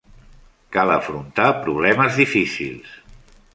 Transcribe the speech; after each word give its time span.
Cal 0.77 0.93
afrontar 0.93 1.51
problemes 1.67 2.19
difícils. 2.25 2.99